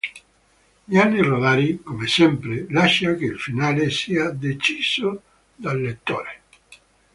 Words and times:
Gianni 0.89 1.21
Rodari, 1.21 1.83
come 1.83 2.07
sempre, 2.07 2.65
lascia 2.69 3.13
che 3.13 3.25
il 3.25 3.39
finale 3.39 3.91
sia 3.91 4.31
deciso 4.31 5.21
dal 5.53 5.79
lettore. 5.79 6.41